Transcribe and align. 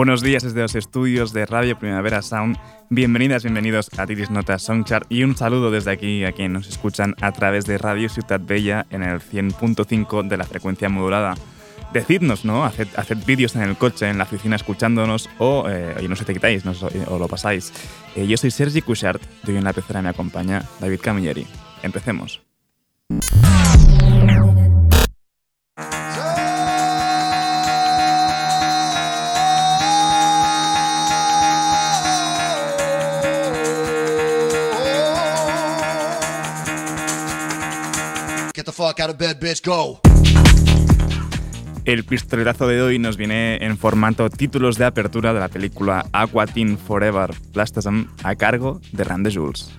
Buenos 0.00 0.22
días 0.22 0.42
desde 0.42 0.62
los 0.62 0.74
estudios 0.76 1.34
de 1.34 1.44
Radio 1.44 1.78
Primavera 1.78 2.22
Sound. 2.22 2.56
Bienvenidas, 2.88 3.42
bienvenidos 3.42 3.90
a 3.98 4.06
Tiris 4.06 4.30
Notas 4.30 4.62
Songchart 4.62 5.04
y 5.12 5.24
un 5.24 5.36
saludo 5.36 5.70
desde 5.70 5.90
aquí 5.90 6.24
a 6.24 6.32
quienes 6.32 6.52
nos 6.52 6.68
escuchan 6.68 7.14
a 7.20 7.32
través 7.32 7.66
de 7.66 7.76
Radio 7.76 8.08
Ciudad 8.08 8.40
Bella 8.42 8.86
en 8.88 9.02
el 9.02 9.20
100.5 9.20 10.26
de 10.26 10.38
la 10.38 10.44
frecuencia 10.44 10.88
modulada. 10.88 11.34
Decidnos, 11.92 12.46
¿no? 12.46 12.64
Haced, 12.64 13.26
vídeos 13.26 13.54
en 13.56 13.60
el 13.60 13.76
coche, 13.76 14.08
en 14.08 14.16
la 14.16 14.24
oficina 14.24 14.56
escuchándonos 14.56 15.28
o, 15.36 15.66
eh, 15.68 15.94
no 16.08 16.16
se 16.16 16.24
te 16.24 16.32
quitáis, 16.32 16.64
no, 16.64 16.72
o 17.08 17.18
lo 17.18 17.28
pasáis. 17.28 17.70
Eh, 18.16 18.26
yo 18.26 18.38
soy 18.38 18.50
Sergi 18.50 18.80
Cushart 18.80 19.20
y 19.46 19.50
hoy 19.50 19.58
en 19.58 19.64
la 19.64 19.74
pecera 19.74 20.00
me 20.00 20.08
acompaña 20.08 20.64
David 20.80 21.00
Camilleri. 21.02 21.46
Empecemos. 21.82 22.40
El 41.84 42.04
pistoletazo 42.04 42.66
de 42.66 42.82
hoy 42.82 42.98
nos 42.98 43.16
viene 43.16 43.56
en 43.64 43.78
formato 43.78 44.28
títulos 44.28 44.76
de 44.76 44.84
apertura 44.84 45.32
de 45.32 45.40
la 45.40 45.48
película 45.48 46.06
Aqua 46.12 46.46
Teen 46.46 46.78
Forever 46.78 47.30
Plastasm 47.52 48.06
a 48.22 48.34
cargo 48.36 48.80
de 48.92 49.04
Randy 49.04 49.34
Jules. 49.34 49.70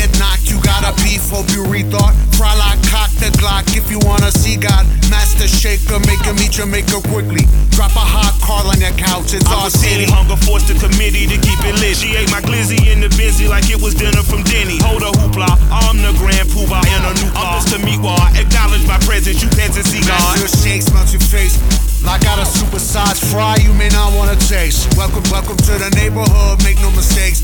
Hope 0.00 0.50
you 0.50 0.58
gotta 0.62 0.90
beef 1.02 1.32
over 1.32 1.50
your 1.52 1.66
rethought. 1.66 2.14
like 2.38 2.80
cock 2.90 3.10
the 3.22 3.30
Glock 3.38 3.76
if 3.76 3.90
you 3.90 3.98
wanna 4.02 4.30
see 4.30 4.56
God. 4.56 4.86
Master 5.10 5.46
shaker, 5.46 5.98
make 6.00 6.20
a 6.26 6.34
meet 6.34 6.58
your 6.58 6.66
maker 6.66 7.00
quickly. 7.10 7.46
Drop 7.70 7.94
a 7.94 8.02
hot 8.02 8.34
car 8.42 8.66
on 8.66 8.80
your 8.80 8.94
couch, 8.98 9.34
it's 9.34 9.46
all 9.46 9.70
city. 9.70 10.06
Hunger 10.06 10.36
forced 10.36 10.68
the 10.68 10.74
committee 10.74 11.26
to 11.26 11.38
keep 11.38 11.58
it 11.64 11.78
lit. 11.80 11.96
She 11.96 12.16
ate 12.16 12.30
my 12.30 12.40
glizzy 12.40 12.90
in 12.90 13.00
the 13.00 13.08
busy 13.16 13.46
like 13.48 13.70
it 13.70 13.80
was 13.80 13.94
dinner 13.94 14.22
from 14.22 14.42
Denny. 14.44 14.78
Hold 14.82 15.02
a 15.02 15.10
hoopla, 15.14 15.50
I'm 15.70 16.02
the 16.02 16.12
grand 16.18 16.48
poobah 16.50 16.82
in 16.82 17.02
a 17.02 17.12
new 17.22 17.30
car. 17.32 17.58
I'm 17.58 17.62
Mr. 17.62 17.78
Meatwall, 17.78 18.24
acknowledge 18.34 18.86
my 18.86 18.98
presence, 19.06 19.42
you 19.42 19.48
peasants 19.50 19.90
see 19.90 20.00
God. 20.00 20.38
Master 20.38 20.50
shakes, 20.58 20.92
melt 20.92 21.10
your 21.12 21.22
face. 21.22 21.83
Like 22.04 22.20
got 22.20 22.38
a 22.38 22.44
supersized 22.44 23.24
fry, 23.32 23.56
you 23.64 23.72
may 23.72 23.88
not 23.88 24.12
wanna 24.12 24.36
taste. 24.36 24.92
Welcome, 24.96 25.24
welcome 25.32 25.56
to 25.56 25.74
the 25.80 25.88
neighborhood, 25.96 26.62
make 26.62 26.76
no 26.84 26.92
mistakes. 26.92 27.40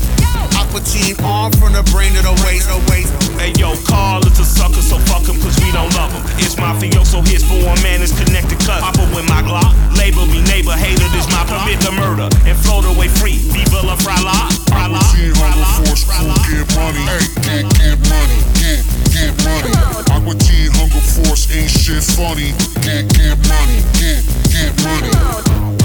Aqua 0.53 0.79
team 0.85 1.17
arm 1.25 1.51
from 1.57 1.73
the 1.73 1.81
brain 1.89 2.13
to 2.13 2.21
the 2.21 2.35
waist, 2.45 2.69
no 2.69 2.77
waist. 2.85 3.09
Hey 3.41 3.57
yo, 3.57 3.73
Carl 3.89 4.21
is 4.21 4.37
a 4.37 4.45
sucker, 4.45 4.85
so 4.85 5.01
fuck 5.09 5.25
him, 5.25 5.41
cause 5.41 5.57
we 5.65 5.73
don't 5.73 5.89
love 5.97 6.13
him. 6.13 6.21
It's 6.37 6.55
mafioso, 6.55 7.25
his 7.25 7.41
for 7.41 7.57
a 7.57 7.75
man 7.81 8.05
is 8.05 8.13
connected 8.13 8.61
cut. 8.61 8.85
Pop 8.85 9.01
with 9.17 9.25
my 9.25 9.41
Glock, 9.41 9.73
label 9.97 10.29
me 10.29 10.45
neighbor, 10.45 10.77
hater, 10.77 11.09
this 11.09 11.25
my 11.33 11.41
permit 11.49 11.81
to 11.81 11.91
murder 11.97 12.29
and 12.45 12.53
float 12.53 12.85
away 12.85 13.09
free. 13.09 13.41
Viva 13.49 13.81
la 13.81 13.97
frala, 13.97 14.45
frala, 14.69 15.01
frala, 15.33 15.69
force, 15.81 16.05
crew, 16.05 16.29
get 16.53 16.69
money. 16.77 17.01
Hey, 17.09 17.25
get, 17.41 17.65
get 17.81 17.97
money, 18.05 18.39
get, 18.61 18.85
get 19.09 19.33
money. 19.41 19.73
Aqua 20.13 20.37
team 20.37 20.69
hunger 20.77 21.01
force 21.01 21.49
ain't 21.49 21.65
shit 21.65 22.05
funny. 22.05 22.53
Get, 22.85 23.09
get 23.09 23.41
money, 23.49 23.81
get, 23.97 24.21
get 24.51 24.75
money. 24.83 25.11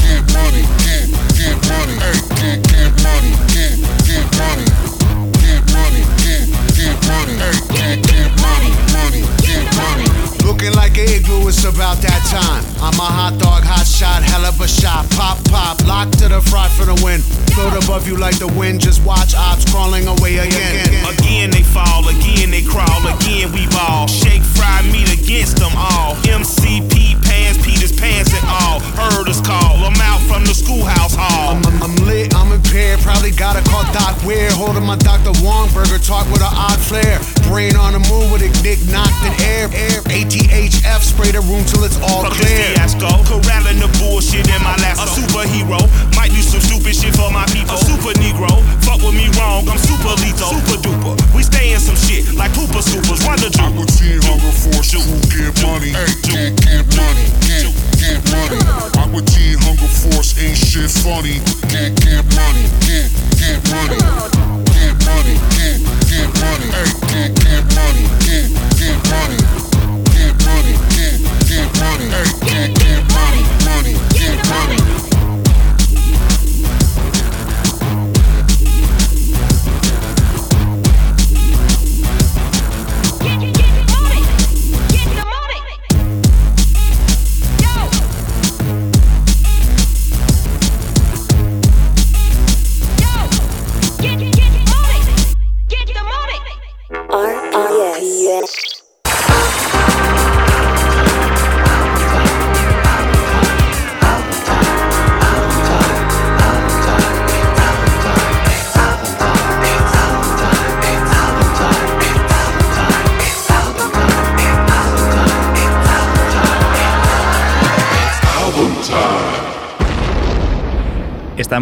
Get 0.03 0.23
money, 0.35 0.63
get, 0.83 1.07
get 1.39 1.57
money. 1.71 1.95
Hey, 2.03 2.19
get, 2.35 2.59
get 2.67 2.91
money, 3.03 3.33
get, 3.55 3.79
get 4.03 4.27
money. 4.35 4.67
Get 5.39 5.63
money, 5.71 6.03
get, 6.27 6.45
get 6.75 6.97
money. 7.07 7.35
Hey, 7.39 7.55
get, 7.71 8.03
get 8.03 8.31
money, 8.43 8.71
money, 8.91 9.23
get 9.47 9.65
money. 9.79 10.07
Looking 10.43 10.75
like 10.75 10.99
an 10.99 11.09
igloo, 11.09 11.49
it's 11.49 11.65
about 11.65 11.99
that 12.03 12.23
time. 12.27 12.63
I'm 12.83 12.99
a 12.99 13.07
hot 13.07 13.39
dog, 13.39 13.63
hot 13.63 13.87
shot, 13.87 14.23
hell 14.23 14.45
of 14.45 14.61
a 14.61 14.69
shot. 14.69 15.09
Pop, 15.11 15.39
pop, 15.47 15.85
lock 15.87 16.11
to 16.23 16.29
the 16.29 16.41
front 16.41 16.73
for 16.73 16.85
the 16.85 16.99
win. 17.05 17.21
Float 17.55 17.85
above 17.85 18.07
you 18.07 18.17
like 18.17 18.39
the 18.39 18.49
wind, 18.49 18.81
just 18.81 19.05
watch 19.05 19.35
ops 19.35 19.65
crawling 19.71 20.07
away 20.09 20.39
again. 20.39 20.87
Again 21.19 21.51
they 21.51 21.63
fall, 21.63 22.07
again 22.09 22.51
they 22.51 22.63
crawl, 22.63 23.07
again 23.07 23.53
we 23.53 23.67
ball. 23.69 24.07
Shake, 24.07 24.43
fry 24.43 24.83
meat 24.93 25.11
against 25.13 25.59
them 25.59 25.73
all. 25.77 26.15
MCP 26.27 27.26
pants, 27.37 27.59
Peter's 27.61 27.93
pants 27.93 28.33
and 28.33 28.47
all. 28.49 28.81
Heard 28.97 29.29
us 29.29 29.41
call, 29.41 29.85
I'm 29.85 30.01
out 30.01 30.21
from 30.25 30.45
the 30.45 30.55
schoolhouse 30.55 31.15
hall. 31.15 31.53
I'm, 31.53 31.61
I'm, 31.69 31.79
I'm 31.83 31.97
lit, 32.09 32.35
I'm 32.35 32.53
impaired, 32.53 33.01
probably 33.01 33.31
gotta 33.31 33.61
call 33.69 33.85
Doc 33.93 34.17
Weird. 34.25 34.53
Holding 34.53 34.85
my 34.85 34.97
Dr. 34.97 35.33
Wongburger 35.45 36.01
talk 36.01 36.25
with 36.33 36.41
an 36.41 36.53
odd 36.53 36.81
flair. 36.81 37.21
Brain 37.45 37.77
on 37.77 37.93
the 37.93 38.03
move 38.09 38.33
with 38.33 38.43
a 38.43 38.51
dick 38.65 38.81
knocked 38.89 39.21
in 39.29 39.35
air. 39.45 39.69
air. 39.73 40.01
ATHF, 40.09 41.01
spray 41.05 41.31
the 41.31 41.43
room 41.45 41.65
till 41.69 41.85
it's 41.85 42.01
all 42.01 42.25
Fuck 42.25 42.41
clear. 42.41 42.73
This 42.73 42.97
fiasco, 42.97 43.11
corralling 43.29 43.81
the 43.81 43.91
bullshit 44.01 44.49
in 44.49 44.61
my 44.65 44.77
lasso. 44.81 45.05
A 45.05 45.07
superhero, 45.13 45.81
might 46.17 46.33
do 46.33 46.41
some 46.41 46.65
stupid 46.65 46.97
shit 46.97 47.13
for 47.15 47.29
my 47.31 47.45
people. 47.53 47.77
A 47.77 47.79
super 47.85 48.17
Negro, 48.17 48.49
fuck 48.81 49.03
with 49.05 49.13
me 49.13 49.29
wrong, 49.37 49.69
I'm 49.69 49.79
super 49.79 50.17
lethal. 50.25 50.57
Super 50.57 50.81
duper, 50.81 51.15
we 51.37 51.43
stay 51.43 51.77
in 51.77 51.81
some 51.81 51.99
shit 51.99 52.33
like 52.35 52.53
Pooper 52.57 52.81
Supers. 52.81 53.21
Run 53.27 53.37
the 53.45 53.53
juke. 53.53 53.67
Aqua 53.67 53.85
Teen 53.93 54.23
Hunger 54.23 54.55
Force, 54.55 54.95
crew, 54.95 55.16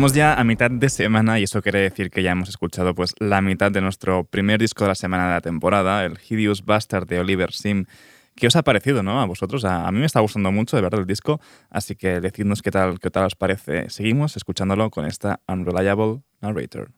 Estamos 0.04 0.18
ya 0.18 0.34
a 0.34 0.44
mitad 0.44 0.70
de 0.70 0.90
semana 0.90 1.40
y 1.40 1.44
eso 1.44 1.62
quiere 1.62 1.80
decir 1.80 2.10
que 2.10 2.22
ya 2.22 2.32
hemos 2.32 2.50
escuchado 2.50 2.94
pues 2.94 3.14
la 3.20 3.40
mitad 3.40 3.72
de 3.72 3.80
nuestro 3.80 4.24
primer 4.24 4.60
disco 4.60 4.84
de 4.84 4.88
la 4.88 4.94
semana 4.94 5.28
de 5.28 5.30
la 5.30 5.40
temporada, 5.40 6.04
el 6.04 6.18
Hideous 6.28 6.62
Bastard 6.62 7.06
de 7.06 7.20
Oliver 7.20 7.54
Sim. 7.54 7.86
¿Qué 8.36 8.46
os 8.46 8.54
ha 8.54 8.62
parecido, 8.62 9.02
no? 9.02 9.22
A 9.22 9.24
vosotros, 9.24 9.64
a, 9.64 9.90
mí 9.92 10.00
me 10.00 10.04
está 10.04 10.20
gustando 10.20 10.52
mucho, 10.52 10.76
de 10.76 10.82
verdad, 10.82 11.00
el 11.00 11.06
disco, 11.06 11.40
así 11.70 11.96
que 11.96 12.20
decidnos 12.20 12.60
qué 12.60 12.70
tal, 12.70 13.00
qué 13.00 13.08
tal 13.08 13.24
os 13.24 13.34
parece. 13.34 13.88
Seguimos 13.88 14.36
escuchándolo 14.36 14.90
con 14.90 15.06
esta 15.06 15.40
Unreliable 15.48 16.20
Narrator. 16.42 16.90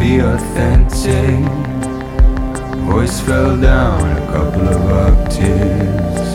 be 0.00 0.18
authentic. 0.18 1.44
Voice 2.88 3.20
fell 3.20 3.54
down 3.60 4.00
a 4.16 4.26
couple 4.32 4.66
of 4.66 4.80
octaves. 5.06 6.28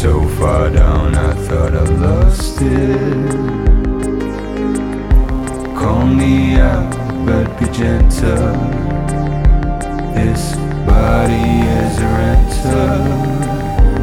So 0.00 0.26
far 0.38 0.70
down, 0.70 1.14
I 1.14 1.34
thought 1.46 1.74
I 1.74 1.84
lost 2.06 2.62
it. 2.62 3.30
Call 5.78 6.06
me 6.06 6.54
out, 6.54 6.90
but 7.26 7.46
be 7.60 7.66
gentle. 7.66 8.56
This 10.14 10.56
body 10.88 11.50
is 11.80 11.98
a 11.98 12.10
rental. 12.20 13.02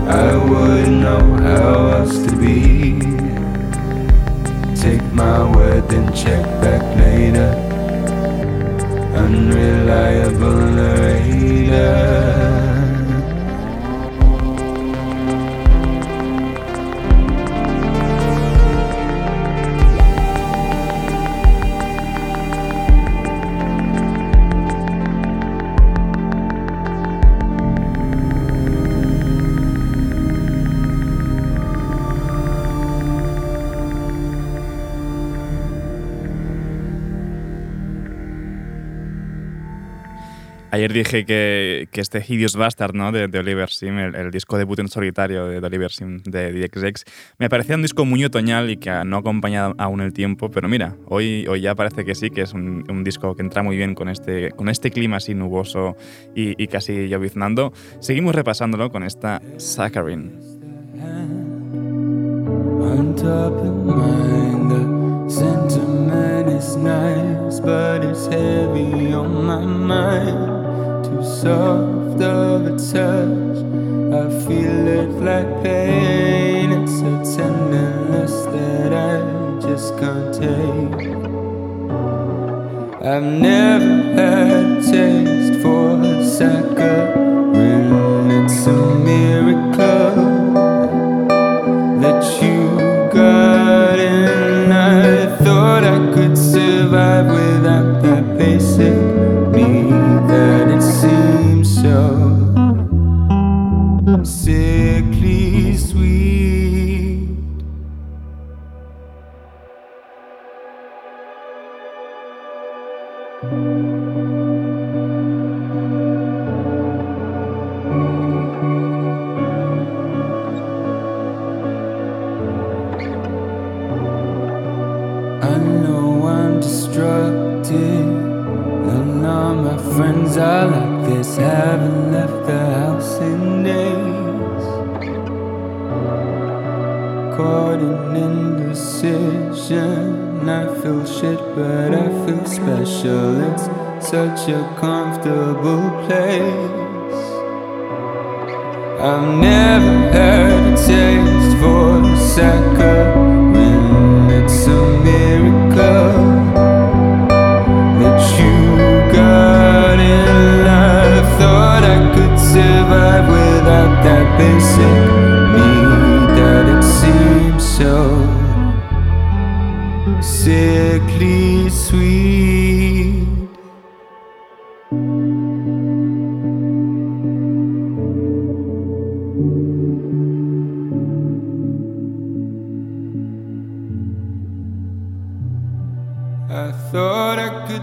I 0.07 0.29
wouldn't 0.50 1.01
know 1.01 1.25
how 1.47 1.88
else 1.97 2.18
to 2.27 2.35
be. 2.35 3.00
Take 4.79 5.03
my 5.13 5.39
word, 5.56 5.89
then 5.89 6.13
check 6.13 6.45
back 6.62 6.83
later 6.95 7.66
unreliable 9.27 10.56
narrator 10.77 12.27
Ayer 40.77 40.94
dije 40.94 41.25
que, 41.25 41.89
que, 41.91 42.01
este 42.01 42.24
Hideous 42.25 42.56
Bastard 42.56 42.94
¿no? 42.94 43.12
de, 43.12 43.24
Oliver 43.39 43.68
Sim, 43.71 43.97
el, 43.97 44.29
disco 44.29 44.59
debut 44.59 44.77
en 44.77 44.89
solitario 44.89 45.47
de, 45.47 45.57
Oliver 45.57 45.91
Sim 45.91 46.19
de 46.19 46.51
DXX, 46.51 47.03
me 47.39 47.50
parecía 47.50 47.75
un 47.75 47.81
disco 47.81 48.06
muy 48.06 48.24
otoñal 48.24 48.69
y 48.69 48.77
que 48.77 48.91
no 49.03 49.18
acompaña 49.18 49.74
aún 49.79 50.01
el 50.01 50.13
tiempo, 50.13 50.51
pero 50.51 50.69
mira, 50.69 50.95
hoy, 51.07 51.47
hoy 51.47 51.62
ya 51.62 51.74
parece 51.74 52.06
que 52.06 52.13
sí, 52.13 52.29
que 52.29 52.41
es 52.41 52.53
un, 52.53 52.83
un 52.91 53.03
disco 53.03 53.35
que 53.35 53.41
entra 53.41 53.63
muy 53.63 53.75
bien 53.75 53.95
con 53.95 54.07
este, 54.07 54.51
con 54.51 54.69
este 54.69 54.91
clima 54.91 55.18
así 55.18 55.33
nuboso 55.33 55.97
y, 56.35 56.62
y 56.62 56.68
casi 56.68 57.07
lloviznando. 57.07 57.74
Seguimos 58.00 58.35
repasándolo 58.35 58.91
con 58.91 59.01
esta 59.01 59.41
Saccharine. 59.57 60.33
Soft 71.42 72.19
of 72.22 72.66
a 72.66 72.75
touch. 72.92 73.60
I 74.22 74.25
feel 74.45 74.88
it 74.88 75.12
like 75.30 75.63
pain. 75.63 76.72
It's 76.72 77.00
a 77.01 77.38
tenderness 77.38 78.36
that 78.54 78.92
I 78.94 79.16
just 79.62 79.98
can't 80.00 80.34
take. 80.34 81.07
I've 83.06 83.24
never 83.24 83.96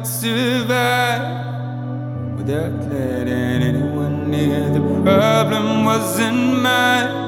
survive 0.07 1.23
without 2.37 2.73
letting 2.91 3.29
anyone 3.29 4.31
near. 4.31 4.71
The 4.71 5.03
problem 5.03 5.85
wasn't 5.85 6.63
mine, 6.63 7.25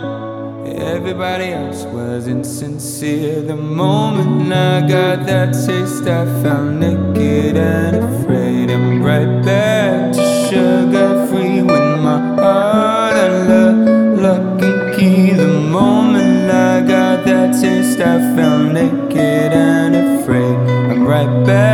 Everybody 0.78 1.52
else 1.52 1.85
was 1.85 2.26
insincere. 2.26 3.40
The 3.42 3.56
moment 3.56 4.52
I 4.52 4.80
got 4.87 5.26
that 5.26 5.52
taste, 5.52 6.06
I 6.06 6.25
felt 6.42 6.73
naked 6.73 7.56
and 7.56 7.97
afraid. 7.97 8.71
I'm 8.71 9.02
right 9.02 9.45
back 9.45 10.12
to 10.12 10.49
sugar 10.49 11.26
free 11.28 11.62
with 11.62 12.00
my 12.02 12.18
heart 12.37 13.16
and 13.16 13.49
love, 13.49 14.18
luck 14.18 14.62
and 14.62 14.97
key. 14.97 15.30
The 15.33 15.49
moment 15.49 16.50
I 16.50 16.80
got 16.80 17.25
that 17.25 17.61
taste, 17.61 18.00
I 18.00 18.18
felt 18.37 18.73
naked 18.73 19.52
and 19.52 19.95
afraid. 19.95 20.56
I'm 20.90 21.06
right 21.06 21.47
back 21.47 21.65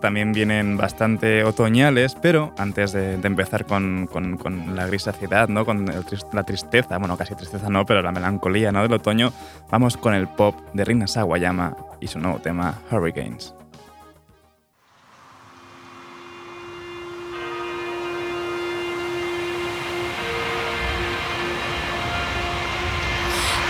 también 0.00 0.32
vienen 0.32 0.76
bastante 0.76 1.44
otoñales, 1.44 2.16
pero 2.20 2.52
antes 2.58 2.92
de, 2.92 3.14
empezar 3.14 3.66
con, 3.66 4.08
la 4.74 4.86
grisacidad, 4.86 5.48
¿no? 5.48 5.64
con 5.64 5.86
la 6.32 6.42
tristeza, 6.44 6.98
bueno, 6.98 7.16
casi 7.16 7.34
tristeza 7.34 7.68
no, 7.68 7.86
pero 7.86 8.02
la 8.02 8.12
melancolía 8.12 8.72
¿no? 8.72 8.82
del 8.82 8.92
otoño, 8.92 9.32
vamos 9.70 9.96
con 9.96 10.14
el 10.14 10.28
pop 10.28 10.56
de 10.72 10.84
Rina 10.84 11.06
Sawayama 11.06 11.76
y 12.00 12.06
su 12.06 12.18
nuevo 12.18 12.38
tema 12.38 12.80
Hurricanes. 12.90 13.54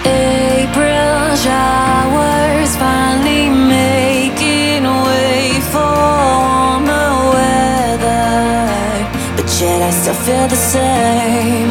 April 0.04 1.36
showers 1.36 2.76
feel 10.30 10.46
the 10.46 10.54
same. 10.54 11.69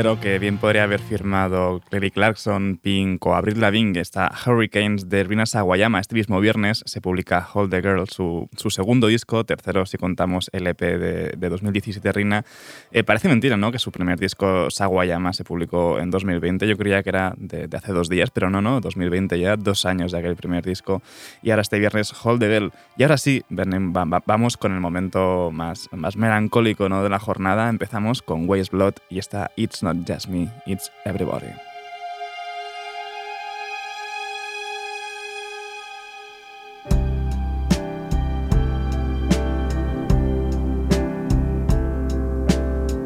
2000ero 0.00 0.18
que 0.18 0.38
bien 0.38 0.56
podría 0.56 0.84
haber 0.84 1.00
firmado 1.00 1.80
Clary 1.90 2.10
Clarkson, 2.10 2.78
Pink 2.82 3.24
o 3.26 3.34
Avril 3.34 3.60
Lavigne 3.60 4.00
está 4.00 4.32
Hurricanes 4.46 5.08
de 5.08 5.24
Rina 5.24 5.44
Sawayama. 5.44 6.00
Este 6.00 6.14
mismo 6.14 6.40
viernes 6.40 6.82
se 6.86 7.00
publica 7.00 7.46
Hold 7.52 7.70
the 7.70 7.82
Girl, 7.82 8.08
su, 8.08 8.48
su 8.56 8.70
segundo 8.70 9.08
disco, 9.08 9.44
tercero 9.44 9.84
si 9.84 9.98
contamos 9.98 10.48
el 10.52 10.66
EP 10.66 10.80
de, 10.80 11.34
de 11.36 11.48
2017 11.48 12.12
Rina. 12.12 12.44
Eh, 12.92 13.04
parece 13.04 13.28
mentira, 13.28 13.56
¿no? 13.56 13.72
Que 13.72 13.78
su 13.78 13.92
primer 13.92 14.18
disco 14.18 14.70
Sawayama 14.70 15.32
se 15.32 15.44
publicó 15.44 15.98
en 15.98 16.10
2020. 16.10 16.66
Yo 16.66 16.78
creía 16.78 17.02
que 17.02 17.10
era 17.10 17.34
de, 17.36 17.68
de, 17.68 17.76
hace 17.76 17.92
dos 17.92 18.08
días, 18.08 18.30
pero 18.30 18.48
no, 18.48 18.62
no, 18.62 18.80
2020 18.80 19.38
ya, 19.38 19.56
dos 19.56 19.84
años 19.84 20.12
de 20.12 20.18
aquel 20.18 20.36
primer 20.36 20.64
disco. 20.64 21.02
Y 21.42 21.50
ahora 21.50 21.62
este 21.62 21.78
viernes 21.78 22.14
Hold 22.24 22.40
the 22.40 22.48
Girl. 22.48 22.72
Y 22.96 23.02
ahora 23.02 23.18
sí, 23.18 23.42
vamos 23.50 24.56
con 24.56 24.72
el 24.72 24.80
momento 24.80 25.50
más, 25.52 25.88
más 25.92 26.16
melancólico 26.16 26.88
¿no? 26.88 27.02
de 27.02 27.10
la 27.10 27.18
jornada. 27.18 27.68
Empezamos 27.68 28.22
con 28.22 28.48
Waste 28.48 28.74
Blood 28.74 28.94
y 29.10 29.18
está 29.18 29.50
It's 29.56 29.82
Not 29.82 29.89
Just 29.94 30.28
Me, 30.28 30.48
It's 30.66 30.90
Everybody. 31.04 31.52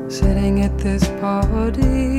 Sitting 0.09 0.61
at 0.61 0.76
this 0.79 1.09
party, 1.21 2.13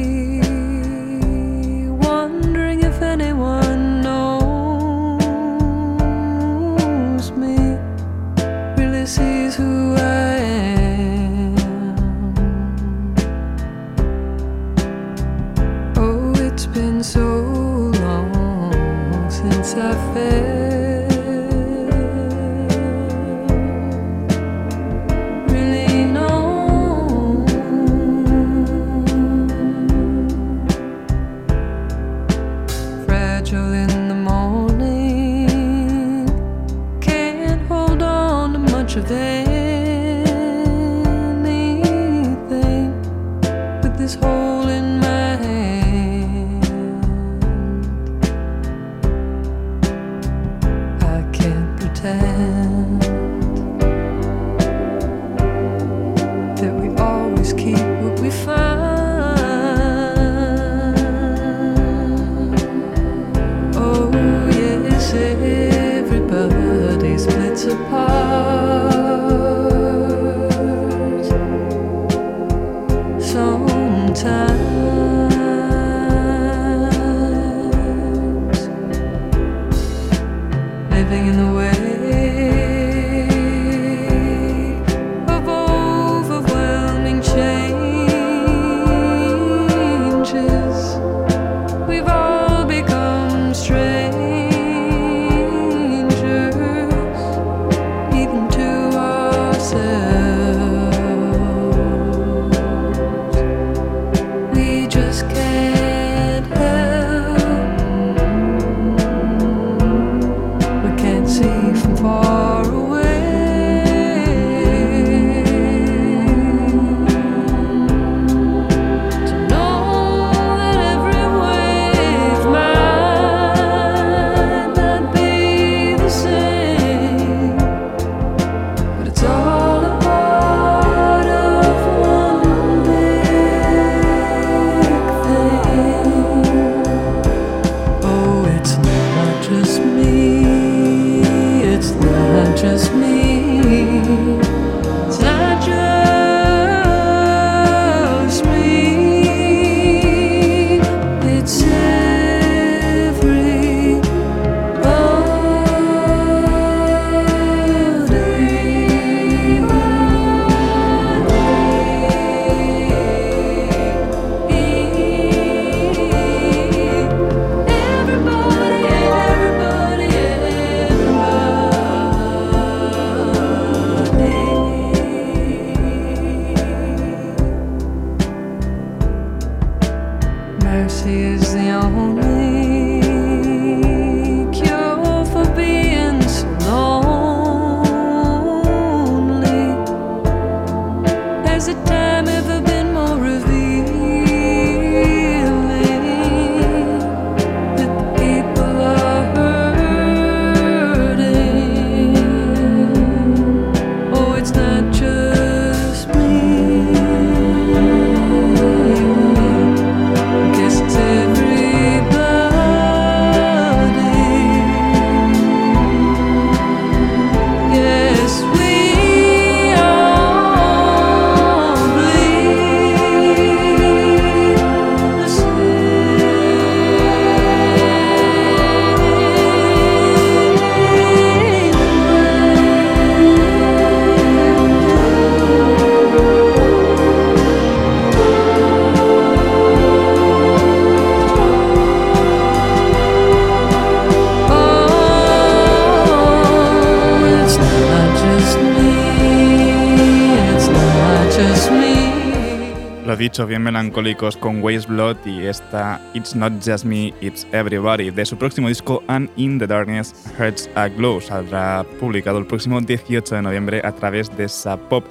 Lo 253.15 253.19
dicho, 253.19 253.47
bien 253.47 253.63
melancólicos 253.63 254.35
con 254.35 254.61
Waste 254.61 254.91
Blood 254.91 255.15
y 255.25 255.45
esta 255.45 256.01
It's 256.13 256.35
Not 256.35 256.51
Just 256.61 256.83
Me, 256.83 257.13
It's 257.21 257.47
Everybody. 257.53 258.11
De 258.11 258.25
su 258.25 258.37
próximo 258.37 258.67
disco, 258.67 259.01
And 259.07 259.29
in 259.37 259.57
the 259.57 259.65
Darkness 259.65 260.13
Hurts 260.37 260.69
a 260.75 260.89
Glow, 260.89 261.21
saldrá 261.21 261.85
publicado 261.97 262.39
el 262.39 262.45
próximo 262.45 262.81
18 262.81 263.35
de 263.35 263.41
noviembre 263.41 263.81
a 263.85 263.93
través 263.93 264.35
de 264.35 264.49
Pop. 264.89 265.05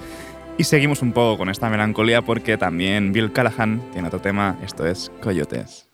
Y 0.59 0.65
seguimos 0.65 1.01
un 1.01 1.13
poco 1.13 1.39
con 1.39 1.49
esta 1.49 1.67
melancolía 1.67 2.21
porque 2.21 2.57
también 2.57 3.11
Bill 3.11 3.31
Callahan 3.31 3.81
tiene 3.91 4.07
otro 4.07 4.21
tema, 4.21 4.55
esto 4.61 4.85
es 4.85 5.11
Coyotes. 5.19 5.84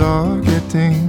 Are 0.00 0.40
getting 0.42 1.05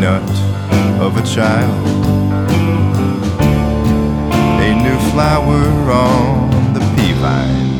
peanut 0.00 0.30
of 0.98 1.14
a 1.18 1.22
child, 1.26 1.86
a 4.60 4.74
new 4.82 4.98
flower 5.10 5.62
on 5.92 6.72
the 6.72 6.80
pea 6.96 7.12
vine. 7.20 7.72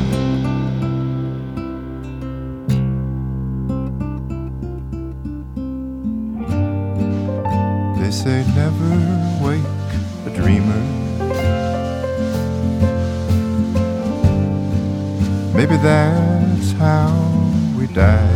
They 7.99 8.11
say 8.11 8.45
never 8.55 8.93
wake 9.43 9.65
a 10.27 10.31
dreamer. 10.39 10.83
Maybe 15.55 15.77
that's 15.79 16.73
how 16.73 17.09
we 17.79 17.87
die. 17.87 18.30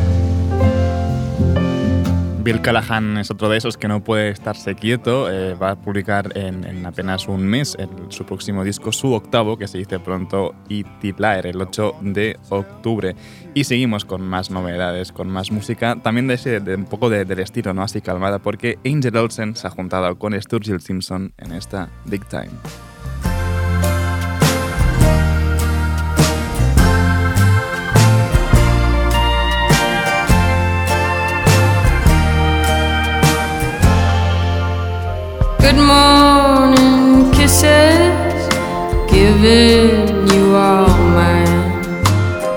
Bill 2.45 2.61
Callahan 2.61 3.17
es 3.17 3.31
otro 3.31 3.49
de 3.49 3.57
esos 3.57 3.79
que 3.79 3.89
no 3.89 4.05
puede 4.05 4.29
estarse 4.29 4.75
quieto. 4.75 5.31
eh, 5.33 5.55
va 5.55 5.71
a 5.71 5.77
publicar 5.77 6.37
en, 6.37 6.65
en 6.65 6.85
apenas 6.85 7.27
un 7.27 7.47
mes 7.47 7.75
su 8.11 8.27
próximo 8.27 8.63
disco, 8.65 8.93
su 8.93 9.15
octavo, 9.15 9.57
que 9.57 9.67
se 9.67 9.79
dice 9.79 9.99
pronto 9.99 10.55
Itilaer, 10.69 11.47
el 11.47 11.63
8 11.63 11.95
de 12.03 12.37
octubre. 12.51 13.17
Y 13.55 13.65
seguimos 13.65 14.05
con 14.05 14.21
más 14.21 14.51
novedades, 14.51 15.11
con 15.11 15.29
más 15.31 15.51
música, 15.51 15.97
también 16.03 16.27
de, 16.27 16.35
ese, 16.35 16.59
un 16.59 16.85
poco 16.85 17.09
de- 17.09 17.25
del 17.25 17.39
estilo, 17.39 17.73
¿no? 17.73 17.81
Así 17.83 18.03
calmada, 18.03 18.39
porque 18.39 18.79
Angel 18.85 19.17
Olsen 19.17 19.57
se 19.57 19.67
ha 19.67 19.71
juntado 19.71 20.19
con 20.19 20.39
Sturgill 20.39 20.83
Simpson 20.83 21.33
en 21.39 21.53
esta 21.53 21.89
Big 22.05 22.27
Time. 22.29 22.51
Good 35.64 35.77
morning 35.77 37.33
kisses, 37.33 38.48
giving 39.11 40.29
you 40.29 40.55
all 40.55 40.94
mine. 41.16 41.83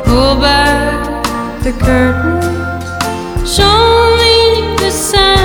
Pull 0.04 0.42
back 0.42 1.24
the 1.64 1.72
curtains, 1.72 2.86
show 3.50 4.14
me 4.18 4.76
the 4.76 4.92
sunshine. 4.92 5.37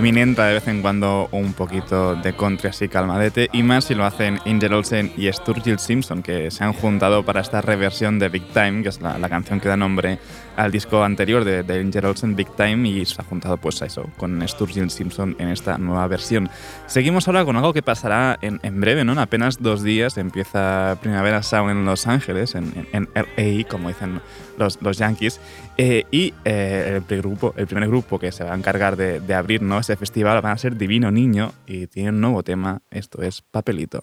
pimienta 0.00 0.46
de 0.46 0.54
vez 0.54 0.68
en 0.68 0.82
cuando 0.82 1.28
un 1.32 1.52
poquito 1.52 2.14
de 2.14 2.32
country 2.32 2.68
así 2.68 2.88
calmadete 2.88 3.48
y 3.52 3.62
más 3.62 3.84
si 3.84 3.94
lo 3.94 4.04
hacen 4.04 4.38
Angel 4.46 4.72
Olsen 4.72 5.12
y 5.16 5.30
Sturgill 5.30 5.78
Simpson 5.78 6.22
que 6.22 6.50
se 6.50 6.64
han 6.64 6.72
juntado 6.72 7.24
para 7.24 7.40
esta 7.40 7.60
reversión 7.60 8.18
de 8.18 8.28
Big 8.28 8.46
Time, 8.52 8.82
que 8.82 8.88
es 8.88 9.00
la 9.00 9.28
canción 9.28 9.60
que 9.60 9.68
da 9.68 9.76
nombre 9.76 10.18
al 10.56 10.70
disco 10.70 11.02
anterior 11.02 11.44
de 11.44 11.62
Danger 11.62 12.06
Olsen, 12.06 12.36
Big 12.36 12.48
Time, 12.56 12.88
y 12.88 13.04
se 13.04 13.20
ha 13.20 13.24
juntado 13.24 13.56
pues 13.56 13.80
a 13.82 13.86
eso, 13.86 14.08
con 14.16 14.46
Sturgill 14.46 14.90
Simpson 14.90 15.36
en 15.38 15.48
esta 15.48 15.78
nueva 15.78 16.06
versión. 16.06 16.48
Seguimos 16.86 17.28
ahora 17.28 17.44
con 17.44 17.56
algo 17.56 17.72
que 17.72 17.82
pasará 17.82 18.38
en, 18.42 18.60
en 18.62 18.80
breve, 18.80 19.04
¿no? 19.04 19.12
En 19.12 19.18
apenas 19.18 19.62
dos 19.62 19.82
días 19.82 20.18
empieza 20.18 20.98
Primavera 21.00 21.42
Sound 21.42 21.70
en 21.70 21.84
Los 21.84 22.06
Ángeles, 22.06 22.54
en, 22.54 22.86
en, 22.92 23.08
en 23.14 23.26
LA, 23.36 23.68
como 23.68 23.88
dicen 23.88 24.20
los, 24.58 24.80
los 24.82 24.98
Yankees, 24.98 25.40
eh, 25.76 26.04
y 26.10 26.34
eh, 26.44 26.94
el, 26.96 27.02
primer 27.02 27.22
grupo, 27.22 27.54
el 27.56 27.66
primer 27.66 27.88
grupo 27.88 28.18
que 28.18 28.32
se 28.32 28.44
va 28.44 28.52
a 28.52 28.56
encargar 28.56 28.96
de, 28.96 29.20
de 29.20 29.34
abrir 29.34 29.62
¿no? 29.62 29.78
ese 29.78 29.96
festival 29.96 30.40
van 30.42 30.52
a 30.52 30.58
ser 30.58 30.76
Divino 30.76 31.10
Niño, 31.10 31.52
y 31.66 31.86
tiene 31.86 32.10
un 32.10 32.20
nuevo 32.20 32.42
tema, 32.42 32.82
esto 32.90 33.22
es 33.22 33.42
Papelito. 33.42 34.02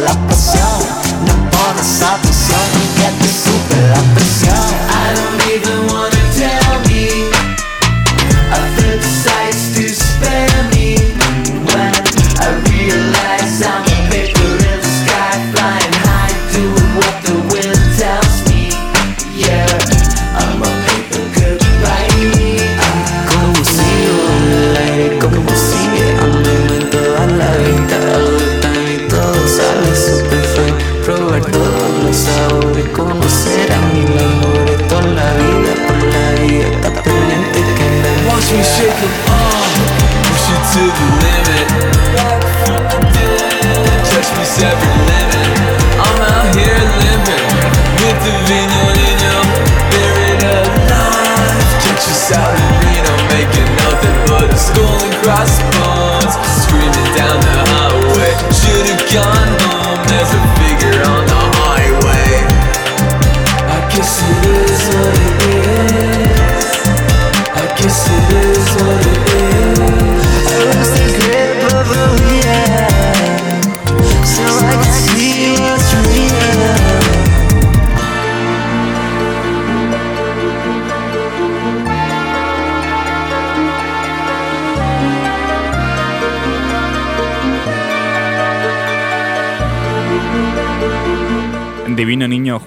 la 0.00 0.16
passione, 0.26 0.86
non 1.24 1.48
può 1.48 1.82
stare. 1.82 2.29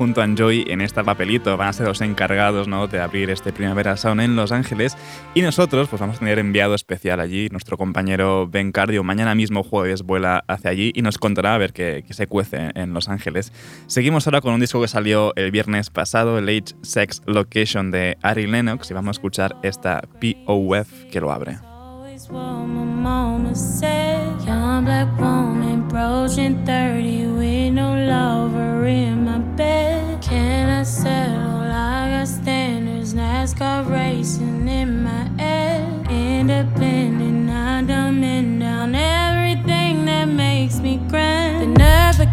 Junto 0.04 0.20
a 0.20 0.26
Enjoy 0.26 0.66
en 0.68 0.82
este 0.82 1.02
papelito 1.02 1.56
van 1.56 1.70
a 1.70 1.74
ser 1.74 1.88
los 1.88 2.02
encargados 2.02 2.68
¿no? 2.68 2.88
de 2.88 3.00
abrir 3.00 3.30
este 3.30 3.54
Primavera 3.54 3.96
Sound 3.96 4.20
en 4.20 4.36
Los 4.36 4.52
Ángeles 4.52 4.98
y 5.34 5.42
nosotros 5.44 5.88
pues 5.88 6.02
vamos 6.02 6.18
a 6.18 6.20
tener 6.20 6.40
enviado 6.40 6.76
especial 6.76 7.22
allí, 7.22 7.48
nuestro 7.52 7.78
compañero 7.78 8.46
Ben 8.46 8.74
Cardio 8.74 9.02
mañana 9.06 9.34
mismo 9.34 9.64
jueves 9.64 10.04
vuela 10.04 10.44
hacia 10.50 10.72
allí 10.72 10.92
y 10.94 11.04
nos 11.04 11.18
contará 11.18 11.56
a 11.56 11.58
ver 11.58 11.72
qué, 11.72 12.04
qué 12.06 12.14
se 12.14 12.28
cuece 12.28 12.72
en 12.76 12.94
Los 12.94 13.08
Ángeles. 13.08 13.54
Seguimos 13.88 14.28
ahora 14.28 14.42
con 14.42 14.54
un 14.54 14.60
disco 14.60 14.82
que 14.82 14.90
salió 14.90 15.32
el 15.38 15.52
viernes 15.52 15.90
pasado, 15.90 16.38
el 16.38 16.50
Age 16.50 16.76
Sex 16.82 17.22
Location 17.26 17.90
de 17.90 18.18
Ari 18.22 18.46
Lennox 18.46 18.92
y 18.92 18.94
vamos 18.94 19.16
a 19.16 19.20
escuchar 19.20 19.56
esta 19.64 20.02
POF 20.20 21.06
que 21.14 21.22
lo 21.22 21.32
abre. 21.32 21.60
What 22.30 23.58
said. 23.58 24.42
Young 24.46 24.86
black 24.86 25.20
woman 25.20 25.86
approaching 25.88 26.66
30 26.66 27.28
with 27.28 27.74
no 27.74 27.96
lover 27.96 28.86
in 28.86 29.26
my 29.26 29.43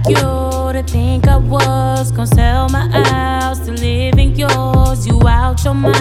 you 0.09 0.15
to 0.15 0.83
think 0.87 1.27
I 1.29 1.37
was 1.37 2.11
gonna 2.13 2.27
sell 2.27 2.69
my 2.69 2.89
house 2.89 3.59
to 3.67 3.73
live 3.73 4.19
in 4.19 4.35
yours. 4.37 5.07
You 5.07 5.21
out 5.27 5.65
your 5.65 5.75
mind. 5.75 5.95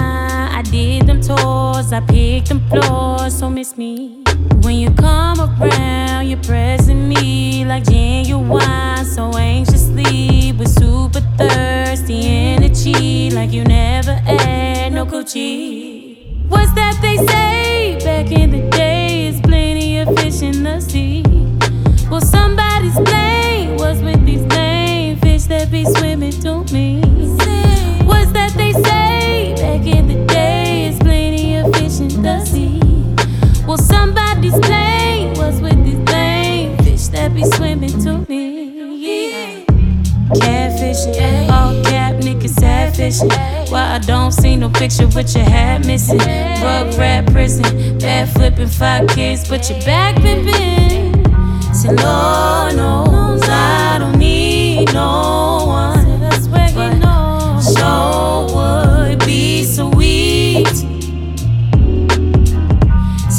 I 0.59 0.61
did 0.61 1.07
them 1.07 1.21
tours, 1.21 1.91
I 1.93 2.01
picked 2.01 2.49
them 2.49 2.61
floors, 2.69 3.37
so 3.37 3.49
miss 3.49 3.77
me. 3.77 4.23
When 4.61 4.75
you 4.75 4.91
come 4.91 5.39
around, 5.39 6.27
you're 6.27 6.43
pressing 6.43 7.07
me 7.09 7.65
like 7.65 7.85
genuine, 7.85 9.05
so 9.05 9.31
anxiously 9.37 10.53
with 10.53 10.69
super 10.69 11.21
thirsty 11.37 12.21
energy, 12.25 13.31
like 13.31 13.51
you 13.51 13.63
never 13.63 14.13
had 14.13 14.93
no 14.93 15.05
Gucci. 15.05 16.47
What's 16.49 16.73
that 16.73 16.97
they 17.01 17.17
say 17.27 17.99
back 18.03 18.31
in 18.31 18.51
the 18.51 18.69
days? 18.69 19.39
Plenty 19.41 19.99
of 19.99 20.07
fish 20.17 20.41
in 20.41 20.63
the 20.63 20.79
sea. 20.79 21.23
Well, 22.09 22.21
somebody's 22.21 22.68
me. 26.71 27.01
What's 28.05 28.31
that 28.31 28.53
they 28.55 28.73
say 28.73 29.55
back 29.55 29.85
in 29.85 30.07
the 30.07 30.25
days? 30.25 30.99
Plenty 30.99 31.55
of 31.55 31.73
fish 31.75 31.99
in 31.99 32.21
the 32.21 32.43
sea. 32.45 32.79
Well, 33.65 33.77
somebody's 33.77 34.59
blame 34.59 35.33
was 35.35 35.61
with 35.61 35.83
these 35.83 35.99
lame 36.13 36.77
fish 36.79 37.07
that 37.07 37.33
be 37.33 37.43
swimming 37.43 38.01
to 38.03 38.19
me. 38.29 39.65
Catfishing, 40.29 41.49
all 41.49 41.83
cap 41.83 42.15
niggas 42.15 42.59
sad 42.59 42.95
fishing. 42.95 43.29
Why 43.71 43.95
I 43.95 43.99
don't 43.99 44.31
see 44.31 44.55
no 44.55 44.69
picture 44.69 45.07
with 45.07 45.35
your 45.35 45.45
hat 45.45 45.85
missing? 45.85 46.19
Rug 46.19 46.93
rat 46.97 47.31
prison, 47.31 47.97
bad 47.99 48.29
flipping 48.29 48.67
five 48.67 49.07
kids, 49.09 49.47
but 49.47 49.69
your 49.69 49.79
back 49.81 50.15
been 50.21 50.45
bent. 50.45 51.75
Say, 51.75 51.89
Lord 51.89 52.75
knows 52.75 53.41
I 53.43 53.97
don't 53.99 54.17
need 54.17 54.93
no 54.93 55.58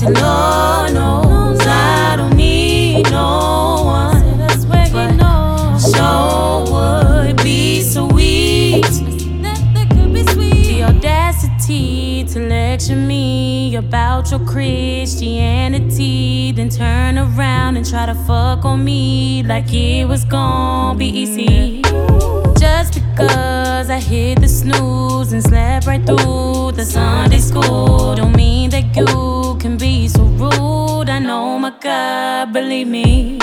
Say, 0.00 0.06
Lord 0.06 0.94
knows 0.94 1.60
I 1.60 2.16
don't 2.16 2.34
need 2.34 3.10
no 3.10 3.82
one. 3.84 4.22
But 4.90 5.18
sure 5.78 6.64
would 6.72 7.36
be 7.42 7.82
sweet. 7.82 8.86
The 10.24 10.84
audacity 10.84 12.24
to 12.24 12.40
lecture 12.40 12.96
me 12.96 13.76
about 13.76 14.30
your 14.30 14.40
Christianity, 14.40 16.52
then 16.52 16.70
turn 16.70 17.18
around 17.18 17.76
and 17.76 17.86
try 17.86 18.06
to 18.06 18.14
fuck 18.14 18.64
on 18.64 18.82
me 18.82 19.42
like 19.42 19.70
it 19.74 20.08
was 20.08 20.24
gonna 20.24 20.98
be 20.98 21.08
easy. 21.08 21.82
Just 22.58 22.94
because 22.94 23.90
I 23.90 24.00
hit 24.00 24.40
the 24.40 24.48
snooze 24.48 25.34
and 25.34 25.42
slept 25.42 25.86
right 25.86 26.02
through 26.06 26.72
the 26.72 26.86
Sunday 26.86 27.36
school, 27.36 27.99
Believe 32.52 32.88
me. 32.88 33.38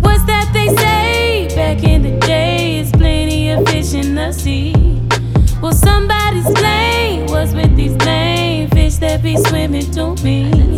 What's 0.00 0.24
that 0.24 0.50
they 0.52 0.74
say 0.74 1.48
back 1.54 1.84
in 1.84 2.02
the 2.02 2.18
days? 2.26 2.90
Plenty 2.90 3.50
of 3.50 3.64
fish 3.68 3.94
in 3.94 4.16
the 4.16 4.32
sea. 4.32 4.74
Well, 5.62 5.72
somebody's 5.72 6.50
blame 6.52 7.26
was 7.26 7.54
with 7.54 7.76
these 7.76 7.94
lame 8.04 8.68
fish 8.70 8.96
that 8.96 9.22
be 9.22 9.36
swimming 9.36 9.88
to 9.92 10.16
me. 10.24 10.71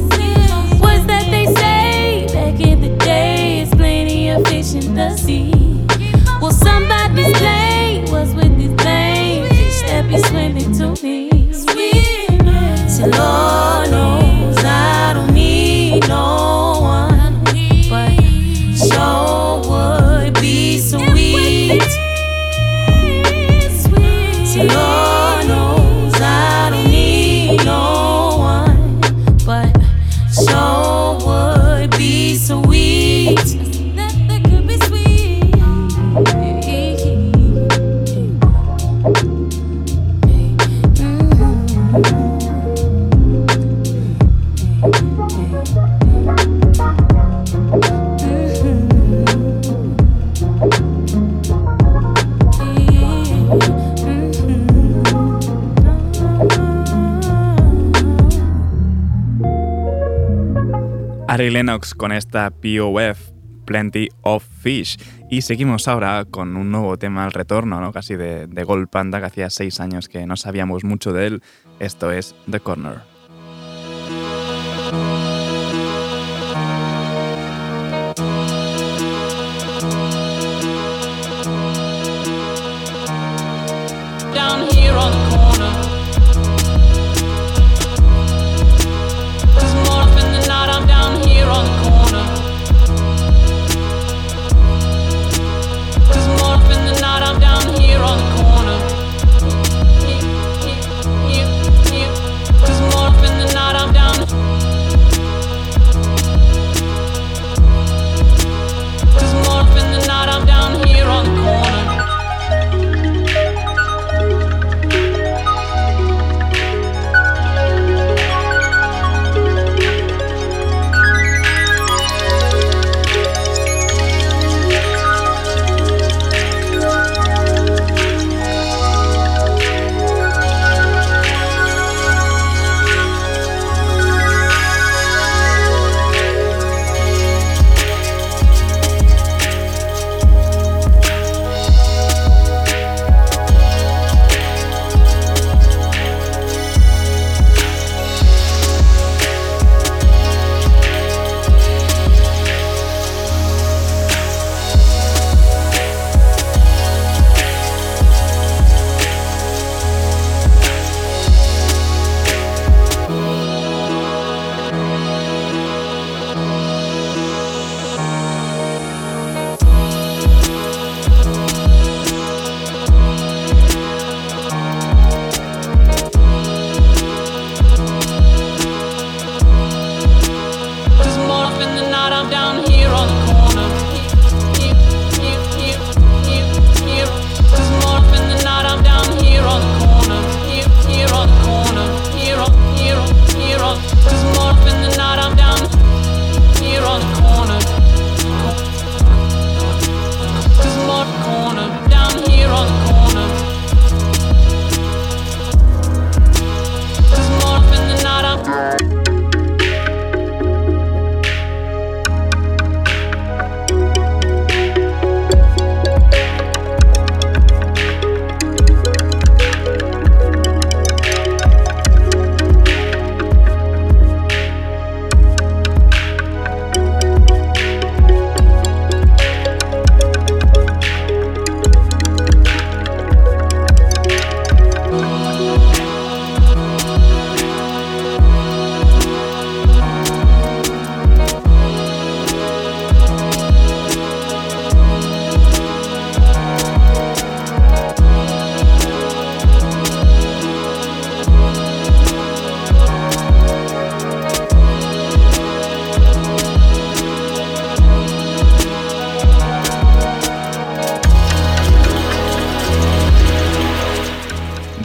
Con 61.97 62.13
esta 62.13 62.51
POF, 62.51 63.33
Plenty 63.65 64.09
of 64.23 64.45
Fish. 64.61 64.97
Y 65.31 65.43
seguimos 65.43 65.89
ahora 65.89 66.25
con 66.25 66.57
un 66.57 66.71
nuevo 66.71 66.97
tema 66.99 67.25
al 67.25 67.33
retorno, 67.33 67.81
¿no? 67.81 67.93
casi 67.93 68.15
de, 68.15 68.47
de 68.47 68.65
Gold 68.65 68.89
Panda, 68.89 69.19
que 69.19 69.27
hacía 69.27 69.51
seis 69.51 69.81
años 69.81 70.09
que 70.09 70.25
no 70.27 70.37
sabíamos 70.37 70.85
mucho 70.85 71.13
de 71.13 71.27
él. 71.27 71.43
Esto 71.81 72.13
es 72.13 72.37
The 72.49 72.61
Corner. 72.61 73.13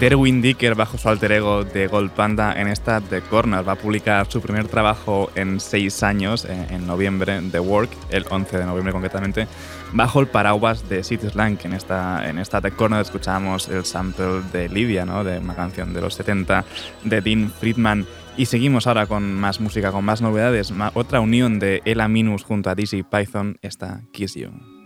Derwin 0.10 0.41
Dicker 0.41 0.74
bajo 0.74 0.97
su 0.97 1.07
alter 1.07 1.34
ego 1.34 1.64
de 1.64 1.86
Gold 1.86 2.10
Panda 2.10 2.60
en 2.60 2.68
esta 2.68 2.99
The 2.99 3.22
Corner. 3.22 3.68
Va 3.68 3.74
a 3.74 3.76
publicar 3.76 4.26
su 4.28 4.41
primer 4.41 4.68
trabajo 4.68 5.30
en 5.36 5.60
seis 5.60 6.01
años, 6.01 6.45
eh, 6.45 6.66
en 6.72 6.88
noviembre, 6.88 7.39
The 7.51 7.60
Work, 7.60 7.91
el 8.10 8.26
11 8.28 8.57
de 8.57 8.66
noviembre 8.66 8.91
concretamente, 8.91 9.47
bajo 9.93 10.20
el 10.20 10.26
paraguas 10.26 10.89
de 10.89 11.03
City 11.03 11.30
Slang. 11.30 11.60
En 11.64 11.74
esta, 11.74 12.28
en 12.28 12.39
esta 12.39 12.60
The 12.60 12.72
Corner 12.72 13.01
escuchamos 13.01 13.70
el 13.70 13.86
sample 13.86 14.41
de 14.51 14.68
Lydia, 14.68 15.05
¿no? 15.05 15.24
de 15.24 15.38
una 15.38 15.53
canción 15.53 15.93
de 15.93 16.01
los 16.01 16.16
70 16.16 16.66
de 17.03 17.22
Dean 17.22 17.51
Friedman. 17.51 18.07
Y 18.36 18.47
seguimos 18.47 18.88
ahora 18.88 19.05
con 19.05 19.36
más 19.36 19.60
música, 19.60 19.91
con 19.91 20.05
más 20.05 20.24
novedades. 20.24 20.74
Otra 20.95 21.20
unión 21.20 21.60
de 21.60 21.84
Ella 21.86 22.07
Minus 22.07 22.43
junto 22.43 22.72
a 22.72 22.74
DC 22.74 23.03
Python, 23.03 23.60
esta 23.62 24.01
Kiss 24.12 24.34
You. 24.34 24.78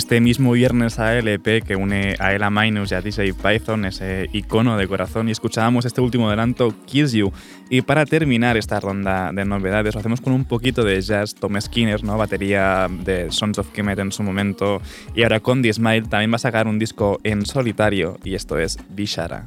Este 0.00 0.18
mismo 0.18 0.52
viernes 0.52 0.98
ALP 0.98 1.62
que 1.62 1.76
une 1.76 2.16
a 2.18 2.34
Ella 2.34 2.48
Minus 2.48 2.90
y 2.90 2.94
a 2.94 3.02
DJ 3.02 3.34
Python, 3.34 3.84
ese 3.84 4.30
icono 4.32 4.78
de 4.78 4.88
corazón, 4.88 5.28
y 5.28 5.30
escuchábamos 5.30 5.84
este 5.84 6.00
último 6.00 6.26
adelanto, 6.26 6.74
Kiss 6.86 7.12
You. 7.12 7.30
Y 7.68 7.82
para 7.82 8.06
terminar 8.06 8.56
esta 8.56 8.80
ronda 8.80 9.30
de 9.30 9.44
novedades, 9.44 9.92
lo 9.92 10.00
hacemos 10.00 10.22
con 10.22 10.32
un 10.32 10.46
poquito 10.46 10.84
de 10.84 10.98
jazz, 11.02 11.34
Tom 11.34 11.60
Skinner, 11.60 12.02
¿no? 12.02 12.16
batería 12.16 12.88
de 12.88 13.30
Sons 13.30 13.58
of 13.58 13.72
Kemet 13.72 13.98
en 13.98 14.10
su 14.10 14.22
momento, 14.22 14.80
y 15.14 15.22
ahora 15.22 15.40
con 15.40 15.60
The 15.60 15.70
Smile 15.74 16.08
también 16.08 16.32
va 16.32 16.36
a 16.36 16.38
sacar 16.38 16.66
un 16.66 16.78
disco 16.78 17.20
en 17.22 17.44
solitario, 17.44 18.18
y 18.24 18.36
esto 18.36 18.58
es 18.58 18.78
Bishara. 18.88 19.44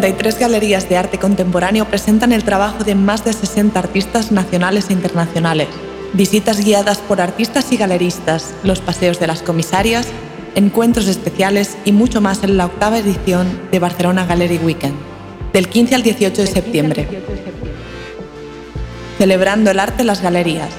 33 0.00 0.38
galerías 0.38 0.88
de 0.88 0.96
arte 0.96 1.18
contemporáneo 1.18 1.84
presentan 1.84 2.32
el 2.32 2.42
trabajo 2.42 2.84
de 2.84 2.94
más 2.94 3.22
de 3.22 3.34
60 3.34 3.78
artistas 3.78 4.32
nacionales 4.32 4.88
e 4.88 4.94
internacionales. 4.94 5.68
Visitas 6.14 6.64
guiadas 6.64 6.96
por 7.00 7.20
artistas 7.20 7.70
y 7.70 7.76
galeristas, 7.76 8.54
los 8.62 8.80
paseos 8.80 9.20
de 9.20 9.26
las 9.26 9.42
comisarias, 9.42 10.06
encuentros 10.54 11.06
especiales 11.06 11.76
y 11.84 11.92
mucho 11.92 12.22
más 12.22 12.42
en 12.44 12.56
la 12.56 12.64
octava 12.64 12.98
edición 12.98 13.46
de 13.70 13.78
Barcelona 13.78 14.24
Gallery 14.24 14.56
Weekend, 14.56 14.94
del 15.52 15.68
15 15.68 15.94
al 15.94 16.02
18 16.02 16.40
de 16.40 16.48
septiembre. 16.48 17.22
Celebrando 19.18 19.70
el 19.70 19.80
arte 19.80 20.00
en 20.00 20.06
las 20.06 20.22
galerías, 20.22 20.70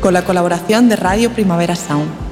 con 0.00 0.14
la 0.14 0.24
colaboración 0.24 0.88
de 0.88 0.94
Radio 0.94 1.30
Primavera 1.30 1.74
Sound. 1.74 2.31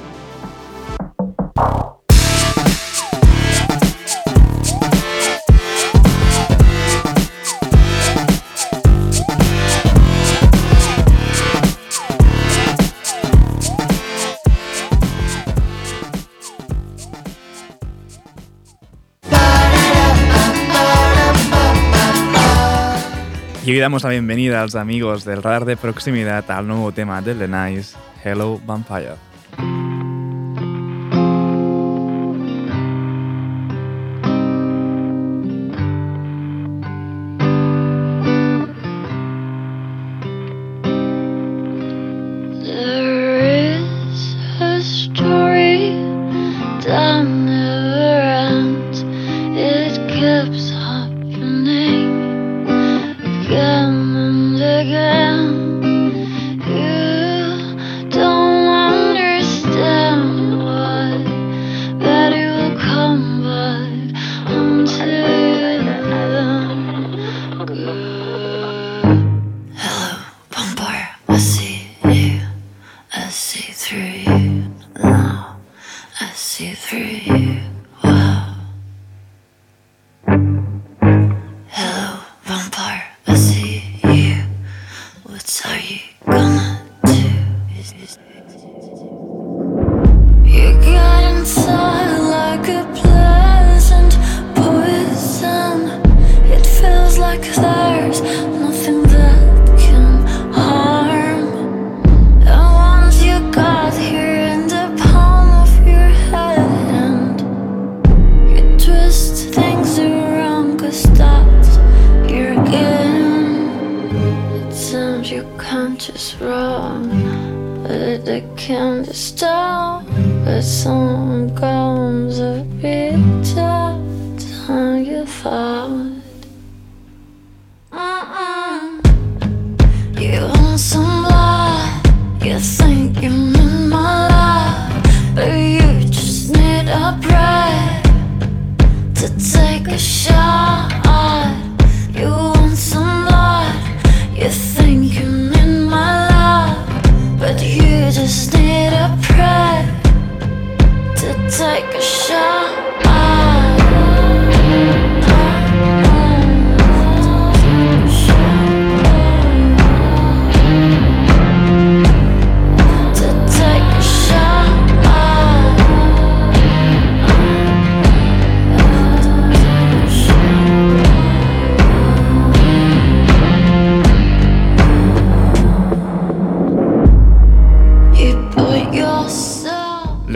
Y 23.70 23.74
hoy 23.74 23.78
damos 23.78 24.02
la 24.02 24.10
bienvenida 24.10 24.58
a 24.58 24.64
los 24.64 24.74
amigos 24.74 25.24
del 25.24 25.44
radar 25.44 25.64
de 25.64 25.76
proximidad 25.76 26.50
al 26.50 26.66
nuevo 26.66 26.90
tema 26.90 27.22
de 27.22 27.36
The 27.36 27.46
Nice, 27.46 27.96
Hello 28.24 28.60
Vampire. 28.66 29.29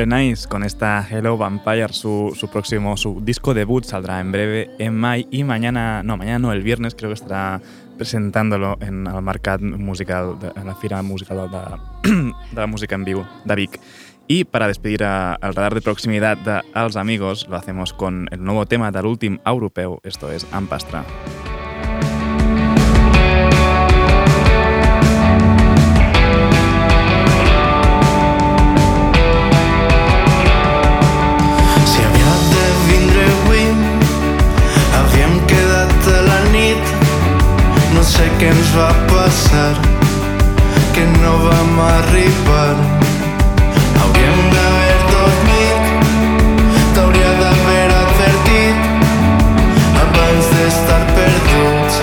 Nice 0.07 0.49
con 0.49 0.63
esta 0.65 1.07
Hello 1.09 1.37
Vampire, 1.37 1.93
su, 1.93 2.33
su 2.39 2.49
próximo, 2.49 2.97
su 2.97 3.21
disco 3.23 3.55
debut 3.55 3.85
saldrá 3.85 4.21
en 4.21 4.33
breve 4.33 4.71
en 4.79 4.95
May 4.95 5.27
y 5.31 5.45
mañana, 5.45 6.03
no, 6.03 6.17
mañana 6.17 6.39
no, 6.39 6.53
el 6.53 6.63
viernes 6.63 6.95
creo 6.95 7.11
que 7.11 7.15
estará 7.15 7.61
presentándolo 7.97 8.77
en 8.81 9.07
el 9.07 9.23
Mercat 9.23 9.61
Musical, 9.61 10.39
de, 10.41 10.53
en 10.61 10.67
la 10.67 10.75
Fira 10.75 11.03
Musical 11.03 11.51
de, 11.51 12.11
de 12.11 12.61
la 12.61 12.67
Música 12.67 12.95
en 12.95 13.05
Vivo, 13.05 13.27
de 13.45 13.55
Vic. 13.55 13.81
Y 14.27 14.45
para 14.45 14.67
despedir 14.69 15.05
a- 15.05 15.35
al 15.35 15.55
radar 15.55 15.75
de 15.75 15.83
proximidad 15.83 16.37
de 16.39 16.63
Els 16.75 16.97
Amigos, 16.97 17.47
lo 17.49 17.57
hacemos 17.57 17.93
con 17.93 18.27
el 18.31 18.43
nuevo 18.43 18.67
tema 18.67 18.91
del 18.91 19.07
último 19.07 19.39
europeo, 19.45 20.01
esto 20.03 20.33
es 20.33 20.47
Ampastra. 20.51 21.05
Sé 38.15 38.27
què 38.39 38.51
ens 38.53 38.71
va 38.77 38.91
passar, 39.11 39.71
que 40.95 41.05
no 41.19 41.33
vam 41.43 41.79
arribar. 41.85 42.75
Hauríem 44.03 44.43
d'haver 44.53 44.99
dormit, 45.11 45.89
t'hauria 46.95 47.33
d'haver 47.41 47.89
advertit 47.97 48.79
abans 50.05 50.51
d'estar 50.55 51.01
perduts 51.17 51.99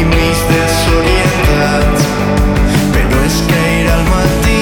i 0.00 0.08
mig 0.14 0.42
desorientats. 0.48 2.08
Però 2.96 3.22
és 3.28 3.40
que 3.52 3.62
era 3.76 3.98
al 3.98 4.04
matí, 4.08 4.60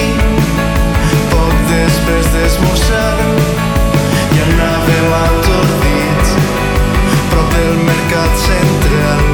poc 1.35 1.59
després 1.73 2.31
d'esmorzar, 2.37 3.19
i 4.35 4.47
anàvem 4.51 5.19
atordits 5.25 6.39
prop 7.31 7.59
del 7.59 7.85
mercat 7.91 8.49
central 8.49 9.30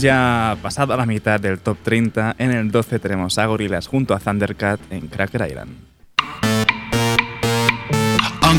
Estamos 0.00 0.56
ya 0.56 0.62
pasado 0.62 0.94
a 0.94 0.96
la 0.96 1.04
mitad 1.04 1.38
del 1.38 1.58
top 1.58 1.76
30. 1.82 2.36
En 2.38 2.52
el 2.52 2.70
12 2.70 2.98
tenemos 3.00 3.36
a 3.36 3.44
Gorillaz 3.44 3.86
junto 3.86 4.14
a 4.14 4.18
Thundercat 4.18 4.80
en 4.90 5.08
Cracker 5.08 5.46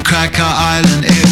Cracker 0.03 0.43
Island 0.83 1.30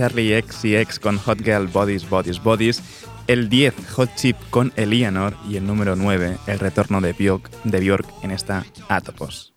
Charlie 0.00 0.34
X 0.34 0.64
y 0.64 0.76
X 0.76 0.98
con 0.98 1.18
Hot 1.18 1.42
Girl 1.44 1.66
Bodies, 1.66 2.08
Bodies, 2.08 2.42
Bodies, 2.42 2.82
el 3.26 3.50
10 3.50 3.74
Hot 3.96 4.08
Chip 4.14 4.34
con 4.48 4.72
Eleanor 4.76 5.36
y 5.46 5.56
el 5.56 5.66
número 5.66 5.94
9 5.94 6.38
el 6.46 6.58
retorno 6.58 7.02
de 7.02 7.12
Bjork, 7.12 7.50
de 7.64 8.02
en 8.22 8.30
esta 8.30 8.64
Atopos. 8.88 9.52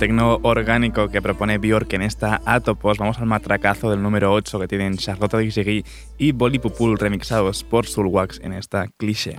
tecno 0.00 0.40
orgánico 0.44 1.10
que 1.10 1.20
propone 1.20 1.58
Bjork 1.58 1.92
en 1.92 2.00
esta 2.00 2.40
Atopos, 2.46 2.96
vamos 2.96 3.18
al 3.18 3.26
matracazo 3.26 3.90
del 3.90 4.02
número 4.02 4.32
8 4.32 4.58
que 4.58 4.66
tienen 4.66 4.96
Charlotte 4.96 5.36
Dixigui 5.36 5.84
y 6.16 6.32
Bolly 6.32 6.58
Pupul 6.58 6.98
remixados 6.98 7.64
por 7.64 7.86
Sulwax 7.86 8.40
en 8.42 8.54
esta 8.54 8.88
cliché. 8.96 9.36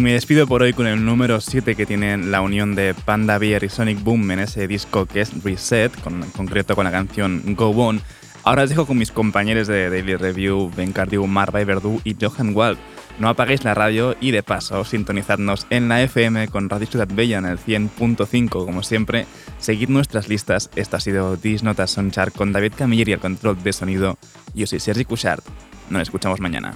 Y 0.00 0.02
me 0.02 0.14
despido 0.14 0.46
por 0.46 0.62
hoy 0.62 0.72
con 0.72 0.86
el 0.86 1.04
número 1.04 1.42
7 1.42 1.74
que 1.74 1.84
tiene 1.84 2.16
la 2.16 2.40
unión 2.40 2.74
de 2.74 2.94
Panda 2.94 3.36
Bear 3.36 3.64
y 3.64 3.68
Sonic 3.68 4.02
Boom 4.02 4.30
en 4.30 4.38
ese 4.38 4.66
disco 4.66 5.04
que 5.04 5.20
es 5.20 5.44
Reset, 5.44 5.94
con, 6.00 6.22
en 6.22 6.30
concreto 6.30 6.74
con 6.74 6.84
la 6.84 6.90
canción 6.90 7.42
Go 7.54 7.68
On. 7.68 8.00
Ahora 8.42 8.62
os 8.62 8.70
dejo 8.70 8.86
con 8.86 8.96
mis 8.96 9.12
compañeros 9.12 9.68
de 9.68 9.90
Daily 9.90 10.16
Review, 10.16 10.72
Ben 10.74 10.92
Cardiu, 10.92 11.26
Marva 11.26 11.60
y 11.60 11.66
Verdú 11.66 12.00
y 12.02 12.16
Johan 12.18 12.56
Wald. 12.56 12.78
No 13.18 13.28
apaguéis 13.28 13.62
la 13.62 13.74
radio 13.74 14.16
y 14.22 14.30
de 14.30 14.42
paso 14.42 14.86
sintonizadnos 14.86 15.66
en 15.68 15.90
la 15.90 16.00
FM 16.00 16.48
con 16.48 16.70
Radio 16.70 16.86
Ciudad 16.86 17.08
Bella 17.12 17.36
en 17.36 17.44
el 17.44 17.58
100.5 17.58 18.48
como 18.48 18.82
siempre. 18.82 19.26
Seguid 19.58 19.90
nuestras 19.90 20.30
listas. 20.30 20.70
Esto 20.76 20.96
ha 20.96 21.00
sido 21.00 21.36
Dis 21.36 21.62
Notas 21.62 21.90
Sonchar 21.90 22.32
con 22.32 22.52
David 22.52 22.72
Camilleri 22.74 23.12
al 23.12 23.20
control 23.20 23.62
de 23.62 23.74
sonido. 23.74 24.16
Yo 24.54 24.66
soy 24.66 24.80
Sergi 24.80 25.04
Cushart. 25.04 25.44
Nos 25.90 26.00
escuchamos 26.00 26.40
mañana. 26.40 26.72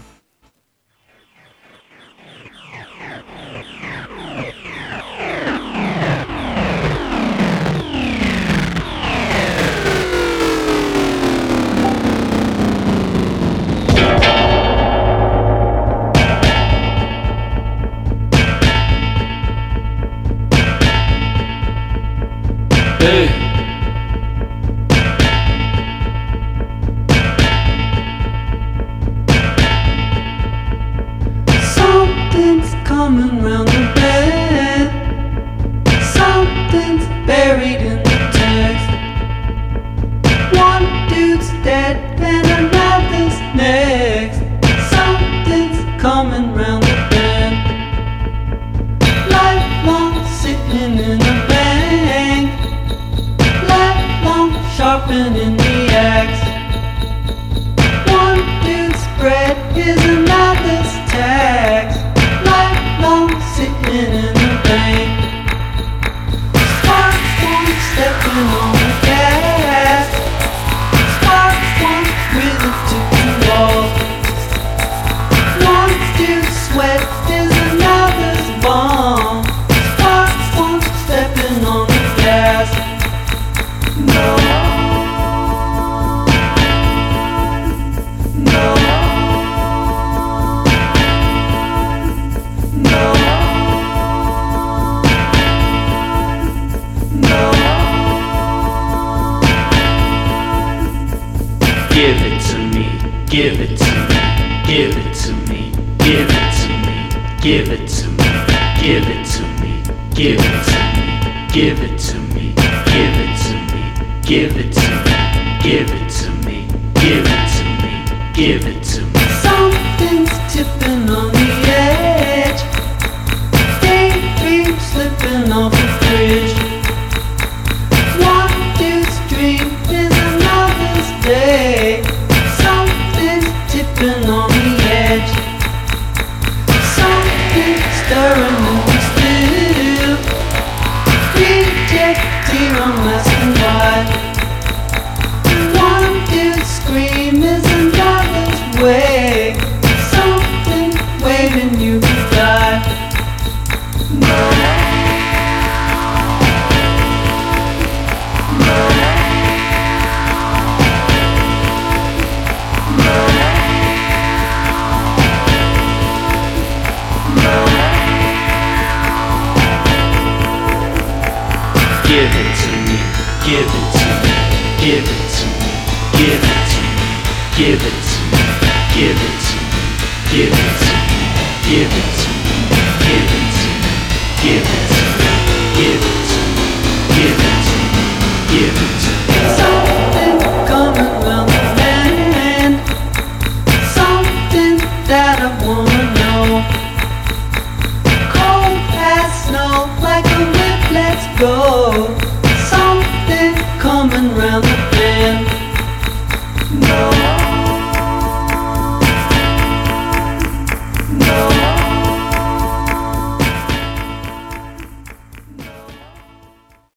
Give 103.35 103.61
it 103.61 103.77
to 103.77 103.85
me, 103.85 104.65
give 104.65 104.97
it 104.97 105.13
to 105.13 105.33
me, 105.51 105.73
give 105.99 106.31
it 106.31 106.53
to 106.55 106.69
me, 106.87 106.97
give 107.43 107.69
it 107.69 107.89
to 107.89 108.09
me, 108.09 108.31
give 108.77 109.09
it 109.09 109.27
to 109.27 109.43
me, 109.61 109.83
give 110.15 110.39
it 110.39 110.63
to 110.63 110.95
me, 110.95 111.19
give 111.53 111.81
it 111.83 111.99
to 111.99 112.17
me, 112.33 112.55
give 112.95 113.19
it 113.19 113.39
to 113.43 113.57
me, 113.73 113.83
give 114.23 114.57
it 114.57 114.73
to 114.73 114.87
me, 114.95 115.19
give 115.65 115.91
it 115.91 116.09
to 116.09 116.31
me, 116.47 116.69
give 116.95 117.27
it 117.27 117.49
to 117.51 117.65
me, 117.83 118.33
give 118.35 118.67
it 118.69 118.85
to 118.85 119.01
me. 119.05 119.21
Something's 119.43 120.55
tipping 120.55 121.11
on 121.11 121.34